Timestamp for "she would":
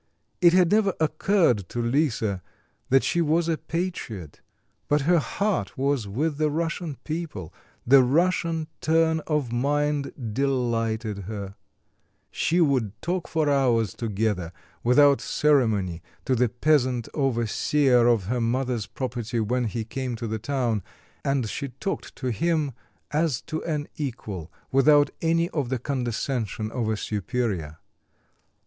12.31-12.99